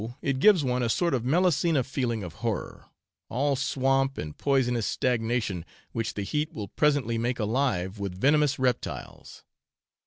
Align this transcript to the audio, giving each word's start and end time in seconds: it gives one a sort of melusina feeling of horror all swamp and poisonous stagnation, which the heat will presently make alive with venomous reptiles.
it 0.23 0.39
gives 0.39 0.63
one 0.63 0.81
a 0.81 0.89
sort 0.89 1.13
of 1.13 1.21
melusina 1.23 1.83
feeling 1.85 2.23
of 2.23 2.33
horror 2.41 2.85
all 3.29 3.55
swamp 3.55 4.17
and 4.17 4.35
poisonous 4.35 4.87
stagnation, 4.87 5.63
which 5.91 6.15
the 6.15 6.23
heat 6.23 6.51
will 6.51 6.69
presently 6.69 7.19
make 7.19 7.37
alive 7.37 7.99
with 7.99 8.19
venomous 8.19 8.57
reptiles. 8.57 9.43